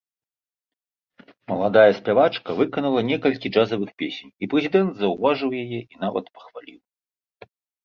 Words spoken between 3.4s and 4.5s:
джазавых песень,